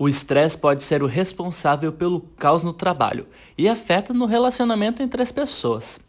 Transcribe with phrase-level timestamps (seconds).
[0.00, 3.26] O estresse pode ser o responsável pelo caos no trabalho
[3.58, 6.00] e afeta no relacionamento entre as pessoas.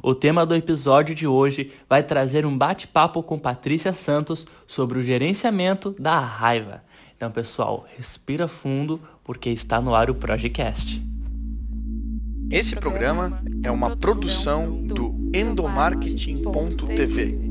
[0.00, 5.02] O tema do episódio de hoje vai trazer um bate-papo com Patrícia Santos sobre o
[5.02, 6.84] gerenciamento da raiva.
[7.16, 11.02] Então, pessoal, respira fundo porque está no ar o Projecast.
[12.52, 17.50] Esse programa é uma produção do endomarketing.tv.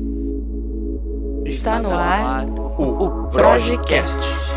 [1.44, 4.49] Está no ar o Projecast.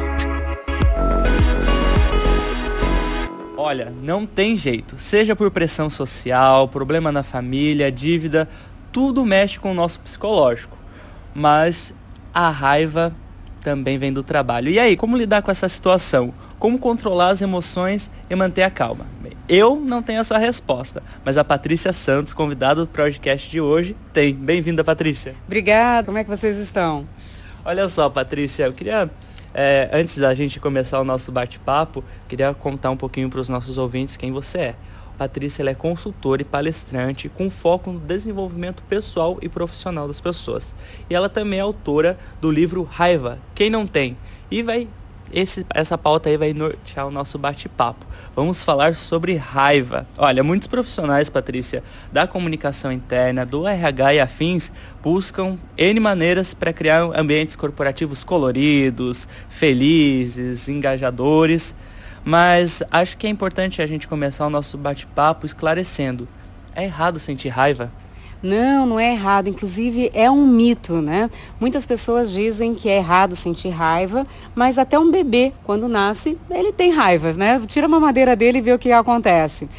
[3.73, 4.99] Olha, não tem jeito.
[4.99, 8.47] Seja por pressão social, problema na família, dívida,
[8.91, 10.77] tudo mexe com o nosso psicológico.
[11.33, 11.91] Mas
[12.31, 13.11] a raiva
[13.61, 14.69] também vem do trabalho.
[14.69, 16.31] E aí, como lidar com essa situação?
[16.59, 19.07] Como controlar as emoções e manter a calma?
[19.19, 23.97] Bem, eu não tenho essa resposta, mas a Patrícia Santos, convidada do podcast de hoje,
[24.13, 24.35] tem.
[24.35, 25.33] Bem-vinda, Patrícia.
[25.47, 27.07] Obrigada, como é que vocês estão?
[27.65, 29.09] Olha só, Patrícia, eu queria
[29.53, 33.77] é, antes da gente começar o nosso bate-papo, queria contar um pouquinho para os nossos
[33.77, 34.75] ouvintes quem você é.
[35.17, 40.73] Patrícia é consultora e palestrante com foco no desenvolvimento pessoal e profissional das pessoas.
[41.09, 44.17] E ela também é autora do livro Raiva, Quem Não Tem.
[44.49, 44.87] E vai
[45.33, 48.05] esse, essa pauta aí vai nortear o nosso bate-papo.
[48.35, 50.07] Vamos falar sobre raiva.
[50.17, 56.71] Olha, muitos profissionais, Patrícia, da comunicação interna, do RH e afins, buscam N maneiras para
[56.71, 61.75] criar ambientes corporativos coloridos, felizes, engajadores.
[62.23, 66.27] Mas acho que é importante a gente começar o nosso bate-papo esclarecendo.
[66.75, 67.91] É errado sentir raiva?
[68.43, 69.47] Não, não é errado.
[69.47, 71.29] Inclusive, é um mito, né?
[71.61, 76.73] Muitas pessoas dizem que é errado sentir raiva, mas até um bebê, quando nasce, ele
[76.73, 77.61] tem raiva, né?
[77.65, 79.69] Tira uma madeira dele e vê o que acontece.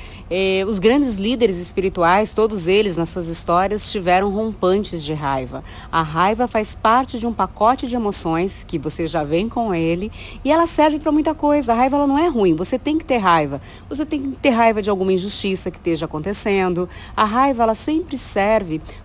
[0.66, 5.62] Os grandes líderes espirituais, todos eles, nas suas histórias, tiveram rompantes de raiva.
[5.92, 10.10] A raiva faz parte de um pacote de emoções que você já vem com ele
[10.42, 11.72] e ela serve para muita coisa.
[11.72, 13.60] A raiva ela não é ruim, você tem que ter raiva.
[13.88, 16.88] Você tem que ter raiva de alguma injustiça que esteja acontecendo.
[17.14, 18.53] A raiva ela sempre serve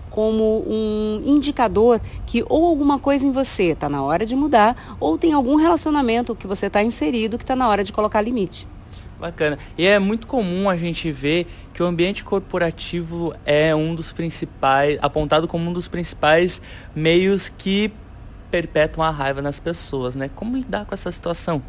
[0.10, 5.18] como um indicador que ou alguma coisa em você está na hora de mudar ou
[5.18, 8.68] tem algum relacionamento que você está inserido que está na hora de colocar limite.
[9.20, 9.60] Bacana.
[9.78, 14.98] E é muito comum a gente ver que o ambiente corporativo é um dos principais,
[15.02, 16.62] apontado como um dos principais
[16.96, 17.92] meios que
[18.50, 20.30] perpetuam a raiva nas pessoas, né?
[20.34, 21.62] Como lidar com essa situação?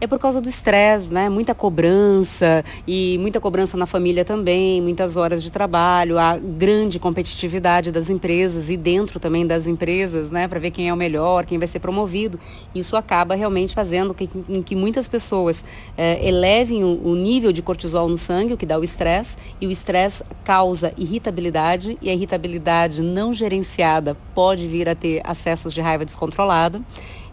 [0.00, 1.28] É por causa do estresse, né?
[1.28, 7.90] Muita cobrança e muita cobrança na família também, muitas horas de trabalho, a grande competitividade
[7.90, 10.46] das empresas e dentro também das empresas, né?
[10.46, 12.38] Para ver quem é o melhor, quem vai ser promovido.
[12.74, 15.64] Isso acaba realmente fazendo que, com que muitas pessoas
[15.96, 19.66] é, elevem o, o nível de cortisol no sangue, o que dá o estresse, e
[19.66, 25.80] o estresse causa irritabilidade e a irritabilidade não gerenciada pode vir a ter acessos de
[25.80, 26.80] raiva descontrolada.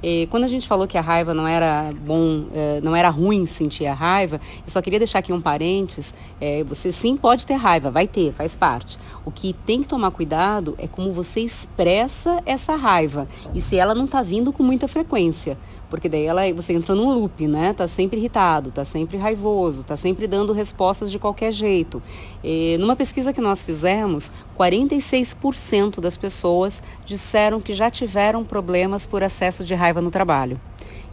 [0.07, 3.47] E quando a gente falou que a raiva não era bom, eh, não era ruim
[3.47, 6.13] sentir a raiva, eu só queria deixar aqui um parênteses.
[6.39, 8.99] É, você sim pode ter raiva, vai ter, faz parte.
[9.25, 13.95] O que tem que tomar cuidado é como você expressa essa raiva e se ela
[13.95, 15.57] não está vindo com muita frequência
[15.89, 17.73] porque daí ela, você entra num loop, né?
[17.73, 22.01] Tá sempre irritado, tá sempre raivoso, tá sempre dando respostas de qualquer jeito.
[22.43, 29.21] E, numa pesquisa que nós fizemos, 46% das pessoas disseram que já tiveram problemas por
[29.21, 30.59] excesso de raiva no trabalho.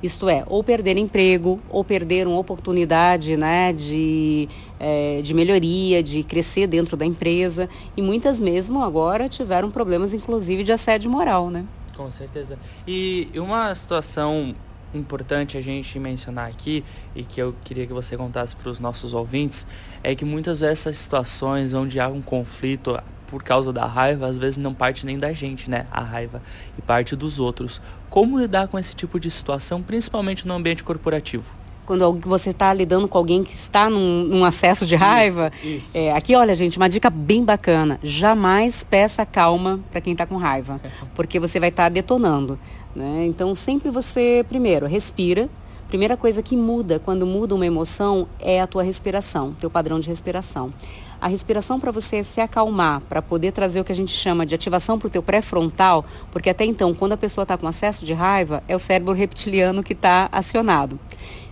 [0.03, 4.49] Isto é, ou perder emprego, ou perder uma oportunidade né, de,
[4.81, 7.69] é, de melhoria, de crescer dentro da empresa.
[7.97, 11.65] E muitas mesmo agora tiveram problemas, inclusive, de assédio moral, né?
[11.97, 12.59] Com certeza.
[12.87, 14.57] E uma situação
[14.95, 19.15] importante a gente mencionar aqui e que eu queria que você contasse para os nossos
[19.15, 19.67] ouvintes
[20.03, 22.99] é que muitas dessas situações onde há um conflito
[23.33, 25.87] por causa da raiva, às vezes não parte nem da gente, né?
[25.91, 26.43] A raiva
[26.79, 27.81] e parte dos outros.
[28.11, 31.63] Como lidar com esse tipo de situação, principalmente no ambiente corporativo?
[31.85, 35.51] quando você está lidando com alguém que está num, num acesso de raiva.
[35.63, 35.99] Isso, isso.
[35.99, 37.99] É, aqui, olha, gente, uma dica bem bacana.
[38.03, 40.81] Jamais peça calma para quem está com raiva,
[41.15, 42.59] porque você vai estar tá detonando.
[42.95, 43.27] Né?
[43.27, 45.49] Então, sempre você, primeiro, respira.
[45.89, 50.09] Primeira coisa que muda quando muda uma emoção é a tua respiração, teu padrão de
[50.09, 50.73] respiração.
[51.23, 54.57] A respiração para você se acalmar, para poder trazer o que a gente chama de
[54.57, 58.13] ativação para o teu pré-frontal, porque até então, quando a pessoa está com acesso de
[58.13, 60.99] raiva, é o cérebro reptiliano que está acionado.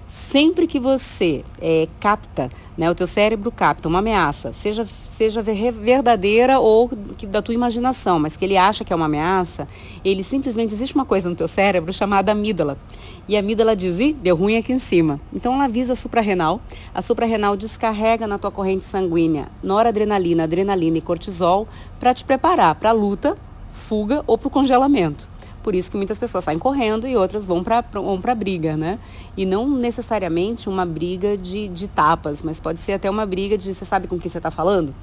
[0.08, 4.84] Sempre que você é, capta, né, o teu cérebro capta uma ameaça, seja,
[5.20, 9.69] seja verdadeira ou que, da tua imaginação, mas que ele acha que é uma ameaça,
[10.02, 12.78] ele simplesmente existe uma coisa no teu cérebro chamada amígdala.
[13.28, 15.20] E a amígdala diz, Ih, deu ruim aqui em cima.
[15.31, 16.58] Então ela avisa a suprarrenal.
[16.94, 21.69] A suprarrenal descarrega na tua corrente sanguínea noradrenalina, adrenalina e cortisol
[21.99, 23.37] para te preparar para a luta,
[23.72, 25.28] fuga ou para o congelamento.
[25.62, 28.99] Por isso que muitas pessoas saem correndo e outras vão para vão a briga, né?
[29.37, 33.75] E não necessariamente uma briga de, de tapas, mas pode ser até uma briga de
[33.75, 34.94] você sabe com quem você está falando?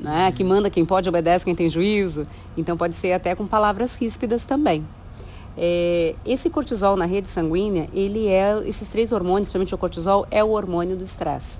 [0.00, 0.32] Né?
[0.32, 2.26] Que manda quem pode, obedece quem tem juízo.
[2.56, 4.84] Então pode ser até com palavras ríspidas também.
[5.56, 10.42] É, esse cortisol na rede sanguínea, ele é, esses três hormônios, principalmente o cortisol, é
[10.42, 11.58] o hormônio do estresse.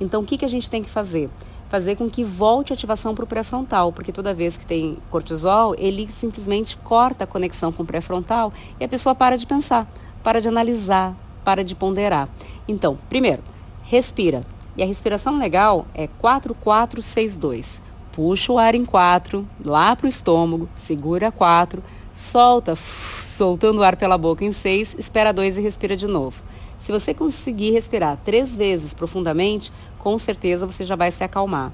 [0.00, 1.30] Então, o que, que a gente tem que fazer?
[1.68, 5.74] Fazer com que volte a ativação para o pré-frontal, porque toda vez que tem cortisol,
[5.78, 9.90] ele simplesmente corta a conexão com o pré-frontal e a pessoa para de pensar,
[10.22, 12.28] para de analisar, para de ponderar.
[12.68, 13.42] Então, primeiro,
[13.84, 14.44] respira.
[14.76, 17.80] E a respiração legal é 4462.
[18.12, 21.82] Puxa o ar em 4, lá para o estômago, segura 4,
[22.14, 26.42] solta, soltando o ar pela boca em 6, espera 2 e respira de novo.
[26.78, 31.72] Se você conseguir respirar três vezes profundamente, com certeza você já vai se acalmar.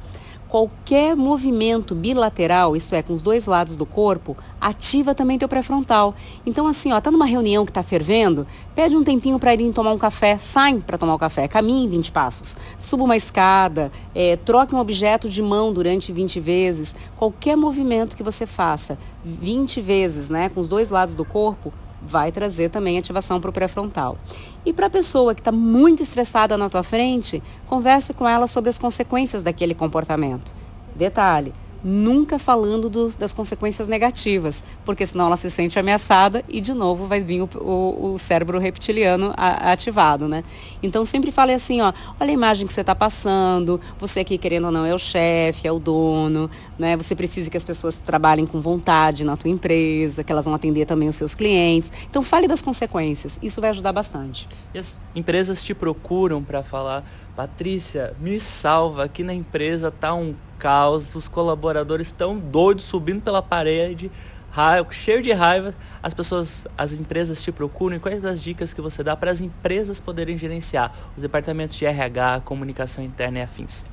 [0.49, 6.15] Qualquer movimento bilateral, isto é, com os dois lados do corpo, ativa também teu pré-frontal.
[6.47, 9.93] Então, assim, ó, tá numa reunião que tá fervendo, pede um tempinho para irem tomar
[9.93, 14.37] um café, sai para tomar o um café, caminhe 20 passos, suba uma escada, é,
[14.37, 16.95] troque um objeto de mão durante 20 vezes.
[17.17, 22.33] Qualquer movimento que você faça 20 vezes, né, com os dois lados do corpo, vai
[22.33, 24.17] trazer também ativação para o pré-frontal.
[24.65, 28.71] E para a pessoa que está muito estressada na tua frente, converse com ela sobre
[28.71, 30.53] as consequências daquele comportamento.
[30.95, 32.89] Detalhe, nunca falando
[33.19, 37.49] das consequências negativas, porque senão ela se sente ameaçada e de novo vai vir o,
[37.57, 40.45] o, o cérebro reptiliano a, ativado, né?
[40.83, 44.67] Então sempre fale assim, ó, olha a imagem que você está passando, você aqui querendo
[44.67, 46.97] ou não é o chefe, é o dono, né?
[46.97, 50.87] Você precisa que as pessoas trabalhem com vontade na tua empresa, que elas vão atender
[50.87, 51.93] também os seus clientes.
[52.09, 54.49] Então fale das consequências, isso vai ajudar bastante.
[54.73, 57.05] E as empresas te procuram para falar,
[57.35, 63.43] Patrícia, me salva, aqui na empresa tá um caos, os colaboradores estão doidos, subindo pela
[63.43, 64.13] parede,
[64.53, 65.75] raiva, cheio de raiva.
[66.01, 69.41] As pessoas, as empresas te procuram e quais as dicas que você dá para as
[69.41, 73.85] empresas poderem gerenciar os departamentos de RH, comunicação interna e afins?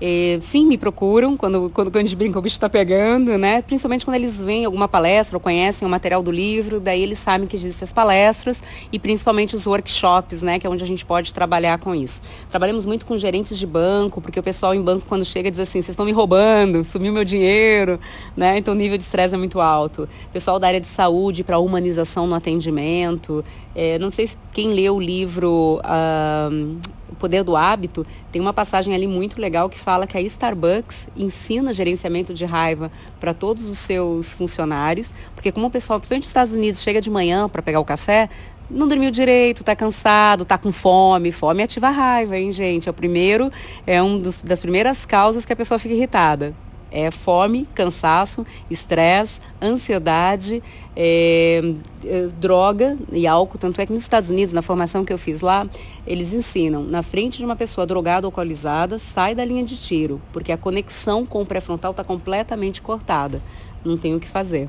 [0.00, 3.60] É, sim, me procuram quando, quando, quando a gente brinca o bicho está pegando, né?
[3.60, 7.46] Principalmente quando eles veem alguma palestra ou conhecem o material do livro, daí eles sabem
[7.46, 10.58] que existem as palestras e principalmente os workshops, né?
[10.58, 12.22] Que é onde a gente pode trabalhar com isso.
[12.48, 15.82] Trabalhamos muito com gerentes de banco, porque o pessoal em banco quando chega diz assim,
[15.82, 18.00] vocês estão me roubando, sumiu meu dinheiro,
[18.34, 18.56] né?
[18.56, 20.08] Então o nível de estresse é muito alto.
[20.32, 23.44] Pessoal da área de saúde para humanização no atendimento.
[23.74, 28.94] É, não sei quem leu o livro uh, O Poder do Hábito, tem uma passagem
[28.94, 33.78] ali muito legal que fala que a Starbucks ensina gerenciamento de raiva para todos os
[33.78, 37.80] seus funcionários, porque como o pessoal, principalmente nos Estados Unidos, chega de manhã para pegar
[37.80, 38.28] o café,
[38.70, 41.32] não dormiu direito, está cansado, está com fome.
[41.32, 42.88] Fome ativa a raiva, hein, gente?
[42.88, 43.50] É o primeiro,
[43.84, 46.54] é uma das primeiras causas que a pessoa fica irritada
[46.90, 50.62] é fome, cansaço, estresse, ansiedade,
[50.96, 53.58] é, é, droga e álcool.
[53.58, 55.66] Tanto é que nos Estados Unidos, na formação que eu fiz lá,
[56.06, 60.20] eles ensinam, na frente de uma pessoa drogada ou alcoolizada, sai da linha de tiro,
[60.32, 63.42] porque a conexão com o pré-frontal está completamente cortada.
[63.84, 64.68] Não tem o que fazer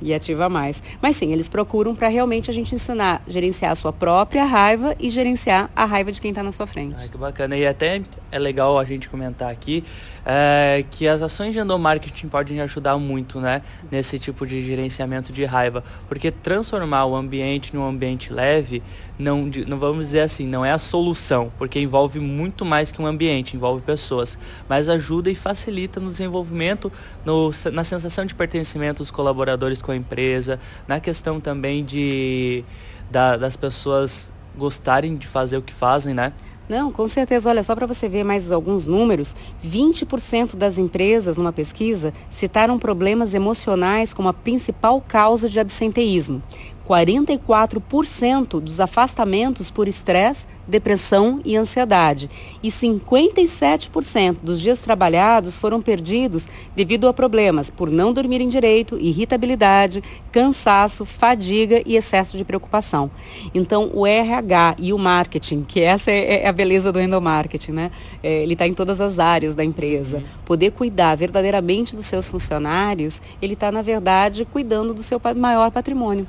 [0.00, 0.82] e ativa mais.
[1.00, 4.94] Mas sim, eles procuram para realmente a gente ensinar a gerenciar a sua própria raiva
[4.98, 6.96] e gerenciar a raiva de quem está na sua frente.
[6.98, 7.56] Ai, que bacana.
[7.56, 9.84] E até é legal a gente comentar aqui
[10.24, 13.62] é, que as ações de endomarketing podem ajudar muito, né?
[13.90, 15.84] Nesse tipo de gerenciamento de raiva.
[16.08, 18.82] Porque transformar o ambiente num ambiente leve,
[19.18, 23.06] não, não vamos dizer assim, não é a solução, porque envolve muito mais que um
[23.06, 24.38] ambiente, envolve pessoas.
[24.68, 26.92] Mas ajuda e facilita no desenvolvimento,
[27.24, 32.64] no, na sensação de pertencimento dos colaboradores com a empresa, na questão também de
[33.10, 36.32] da, das pessoas gostarem de fazer o que fazem, né?
[36.68, 37.48] Não, com certeza.
[37.48, 43.34] Olha, só para você ver mais alguns números, 20% das empresas numa pesquisa citaram problemas
[43.34, 46.42] emocionais como a principal causa de absenteísmo.
[46.88, 52.28] 44% dos afastamentos por estresse, depressão e ansiedade.
[52.62, 60.02] E 57% dos dias trabalhados foram perdidos devido a problemas por não dormirem direito, irritabilidade,
[60.32, 63.10] cansaço, fadiga e excesso de preocupação.
[63.54, 67.90] Então, o RH e o marketing, que essa é, é a beleza do endomarketing, né?
[68.22, 70.18] É, ele está em todas as áreas da empresa.
[70.18, 70.24] Uhum.
[70.44, 76.26] Poder cuidar verdadeiramente dos seus funcionários, ele está, na verdade, cuidando do seu maior patrimônio.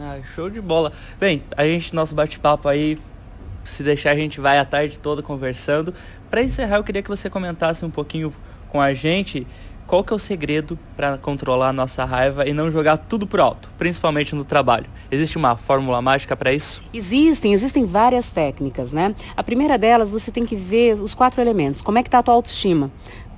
[0.00, 0.92] Ah, show de bola.
[1.20, 2.98] Bem, a gente, nosso bate-papo aí,
[3.62, 5.92] se deixar a gente vai a tarde toda conversando.
[6.30, 8.32] Para encerrar, eu queria que você comentasse um pouquinho
[8.68, 9.46] com a gente
[9.86, 13.42] qual que é o segredo para controlar a nossa raiva e não jogar tudo pro
[13.42, 14.86] alto, principalmente no trabalho.
[15.10, 16.82] Existe uma fórmula mágica para isso?
[16.94, 19.14] Existem, existem várias técnicas, né?
[19.36, 21.82] A primeira delas, você tem que ver os quatro elementos.
[21.82, 22.90] Como é que está a tua autoestima?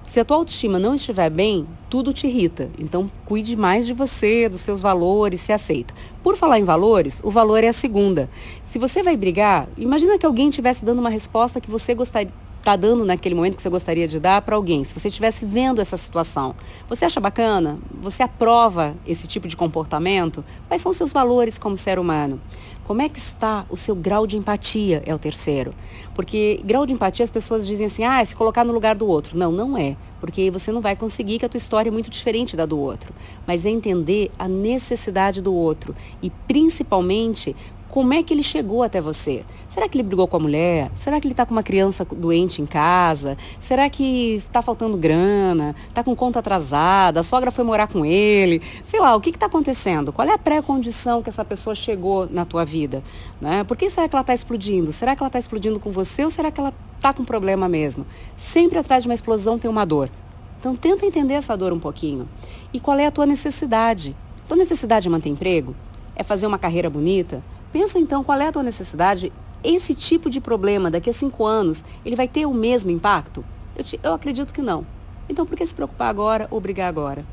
[0.04, 2.70] Se a tua autoestima não estiver bem, tudo te irrita.
[2.78, 5.92] Então, cuide mais de você, dos seus valores, se aceita.
[6.22, 8.30] Por falar em valores, o valor é a segunda.
[8.66, 12.32] Se você vai brigar, imagina que alguém estivesse dando uma resposta que você gostaria
[12.64, 15.82] está dando naquele momento que você gostaria de dar para alguém, se você estivesse vendo
[15.82, 16.54] essa situação,
[16.88, 17.78] você acha bacana?
[18.00, 20.42] Você aprova esse tipo de comportamento?
[20.66, 22.40] Quais são os seus valores como ser humano?
[22.84, 25.02] Como é que está o seu grau de empatia?
[25.06, 25.74] É o terceiro.
[26.14, 29.06] Porque grau de empatia as pessoas dizem assim, ah, é se colocar no lugar do
[29.06, 29.38] outro.
[29.38, 29.96] Não, não é.
[30.20, 33.14] Porque você não vai conseguir que a tua história é muito diferente da do outro.
[33.46, 35.96] Mas é entender a necessidade do outro.
[36.22, 37.56] E principalmente
[37.94, 39.44] como é que ele chegou até você?
[39.68, 40.90] Será que ele brigou com a mulher?
[40.96, 43.38] Será que ele está com uma criança doente em casa?
[43.60, 45.76] Será que está faltando grana?
[45.88, 47.20] Está com conta atrasada?
[47.20, 48.60] A sogra foi morar com ele?
[48.82, 50.12] Sei lá, o que está acontecendo?
[50.12, 53.00] Qual é a pré-condição que essa pessoa chegou na tua vida?
[53.40, 53.62] Né?
[53.62, 54.92] Por que será que ela está explodindo?
[54.92, 58.04] Será que ela está explodindo com você ou será que ela está com problema mesmo?
[58.36, 60.10] Sempre atrás de uma explosão tem uma dor.
[60.58, 62.28] Então tenta entender essa dor um pouquinho.
[62.72, 64.16] E qual é a tua necessidade?
[64.48, 65.76] Tua necessidade é manter emprego?
[66.16, 67.40] É fazer uma carreira bonita?
[67.74, 69.32] Pensa então qual é a tua necessidade.
[69.64, 73.44] Esse tipo de problema, daqui a cinco anos, ele vai ter o mesmo impacto?
[73.76, 74.86] Eu, te, eu acredito que não.
[75.28, 77.24] Então por que se preocupar agora ou brigar agora?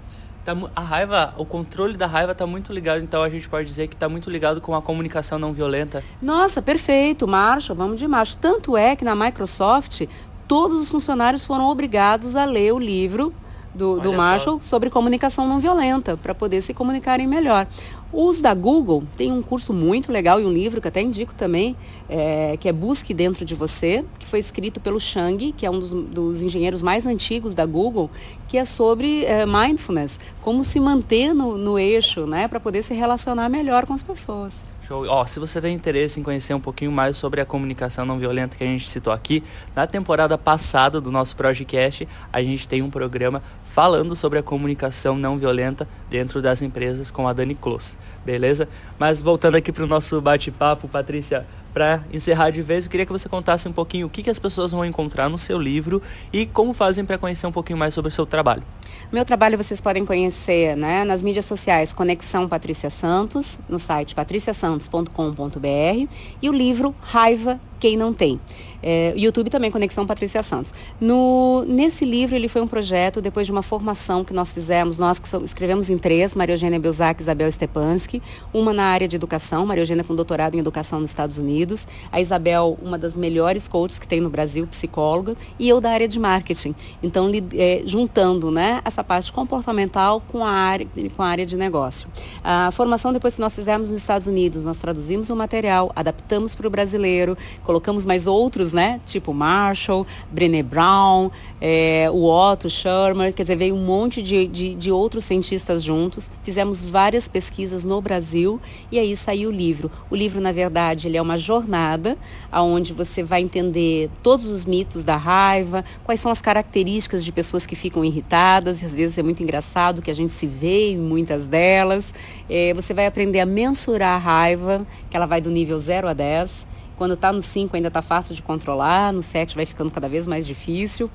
[0.43, 3.87] Tá, a raiva, o controle da raiva está muito ligado, então a gente pode dizer
[3.87, 6.03] que está muito ligado com a comunicação não violenta.
[6.19, 8.39] Nossa, perfeito, Marshall, vamos de Marshall.
[8.41, 10.07] Tanto é que na Microsoft
[10.47, 13.31] todos os funcionários foram obrigados a ler o livro
[13.75, 14.67] do, do Marshall só.
[14.67, 17.67] sobre comunicação não violenta, para poder se comunicarem melhor.
[18.13, 21.77] Os da Google tem um curso muito legal e um livro que até indico também,
[22.09, 25.79] é, que é Busque Dentro de Você, que foi escrito pelo Shang, que é um
[25.79, 28.09] dos, dos engenheiros mais antigos da Google,
[28.49, 32.93] que é sobre é, mindfulness, como se manter no, no eixo, né, para poder se
[32.93, 34.61] relacionar melhor com as pessoas.
[34.91, 35.05] Show.
[35.07, 38.57] Ó, se você tem interesse em conhecer um pouquinho mais sobre a comunicação não violenta
[38.57, 39.41] que a gente citou aqui,
[39.73, 45.17] na temporada passada do nosso Projecast, a gente tem um programa falando sobre a comunicação
[45.17, 48.67] não violenta dentro das empresas com a Dani Close, beleza?
[48.99, 53.13] Mas voltando aqui para o nosso bate-papo, Patrícia, para encerrar de vez, eu queria que
[53.13, 56.01] você contasse um pouquinho o que, que as pessoas vão encontrar no seu livro
[56.33, 58.63] e como fazem para conhecer um pouquinho mais sobre o seu trabalho.
[59.11, 66.07] Meu trabalho vocês podem conhecer né, nas mídias sociais Conexão Patrícia Santos, no site patriciasantos.com.br
[66.41, 68.39] e o livro Raiva Quem Não Tem.
[68.83, 70.73] É, YouTube também, Conexão Patrícia Santos.
[70.99, 75.19] No, nesse livro, ele foi um projeto, depois de uma formação que nós fizemos, nós
[75.19, 78.21] que escrevemos em três, Maria Eugênia Belzac e Isabel Stepansky,
[78.53, 82.19] uma na área de educação, Maria Eugênia com doutorado em educação nos Estados Unidos, a
[82.19, 86.19] Isabel, uma das melhores coaches que tem no Brasil, psicóloga, e eu da área de
[86.19, 86.73] marketing.
[87.03, 91.57] Então, li, é, juntando né, essa parte comportamental com a área, com a área de
[91.57, 92.07] negócio.
[92.43, 96.67] A formação, depois que nós fizemos nos Estados Unidos, nós traduzimos o material, adaptamos para
[96.67, 97.37] o brasileiro,
[97.71, 98.99] colocamos mais outros né?
[99.05, 104.75] Tipo Marshall, Brené Brown, é, o Otto Schirmer, quer dizer, veio um monte de, de,
[104.75, 106.29] de, outros cientistas juntos.
[106.43, 108.59] Fizemos várias pesquisas no Brasil
[108.91, 109.89] e aí saiu o livro.
[110.09, 112.17] O livro, na verdade, ele é uma jornada
[112.51, 117.65] onde você vai entender todos os mitos da raiva, quais são as características de pessoas
[117.65, 120.97] que ficam irritadas, e às vezes é muito engraçado que a gente se vê em
[120.97, 122.13] muitas delas.
[122.49, 126.13] É, você vai aprender a mensurar a raiva, que ela vai do nível 0 a
[126.13, 126.70] 10
[127.01, 130.27] quando está no 5 ainda está fácil de controlar, no 7 vai ficando cada vez
[130.27, 131.09] mais difícil.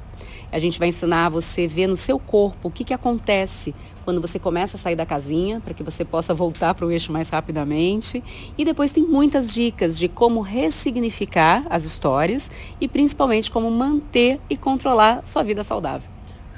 [0.51, 3.73] A gente vai ensinar você ver no seu corpo o que, que acontece
[4.05, 7.13] quando você começa a sair da casinha, para que você possa voltar para o eixo
[7.13, 8.21] mais rapidamente.
[8.59, 12.51] E depois tem muitas dicas de como ressignificar as histórias
[12.81, 16.16] e principalmente como manter e controlar sua vida saudável.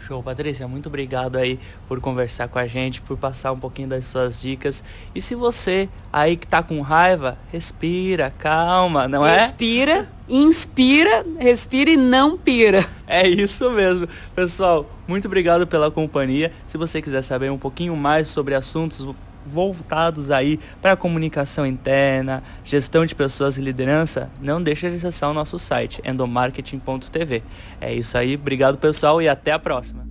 [0.09, 4.07] Show, Patrícia, muito obrigado aí por conversar com a gente, por passar um pouquinho das
[4.07, 4.83] suas dicas.
[5.15, 9.43] E se você aí que tá com raiva, respira, calma, não é?
[9.43, 12.87] Respira, inspira, respira e não pira.
[13.07, 14.09] É isso mesmo.
[14.35, 16.53] Pessoal, muito obrigado pela companhia.
[16.67, 19.15] Se você quiser saber um pouquinho mais sobre assuntos
[19.53, 25.35] voltados aí para comunicação interna, gestão de pessoas e liderança, não deixe de acessar o
[25.35, 27.43] nosso site endomarketing.tv.
[27.81, 30.07] É isso aí, obrigado pessoal e até a próxima.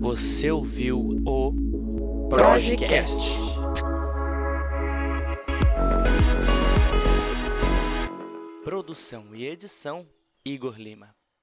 [0.00, 3.54] Você ouviu o Projecast.
[8.62, 10.06] Produção e edição
[10.44, 11.23] Igor Lima.